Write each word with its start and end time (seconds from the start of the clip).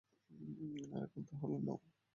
আর 0.93 1.01
এখন 1.05 1.21
তাহলে 1.29 1.57
নও? 1.65 1.77